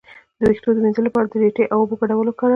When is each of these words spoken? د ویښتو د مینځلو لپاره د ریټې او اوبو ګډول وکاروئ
د 0.37 0.39
ویښتو 0.49 0.69
د 0.75 0.77
مینځلو 0.83 1.07
لپاره 1.07 1.27
د 1.29 1.33
ریټې 1.43 1.63
او 1.73 1.77
اوبو 1.81 1.95
ګډول 2.01 2.25
وکاروئ 2.27 2.49